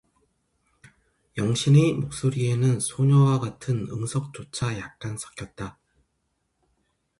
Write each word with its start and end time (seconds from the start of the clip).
영신의 1.37 1.93
목소리에는 1.93 2.79
소녀와 2.79 3.37
같은 3.37 3.87
응석조차 3.87 4.79
약간 4.79 5.15
섞였다. 5.15 5.77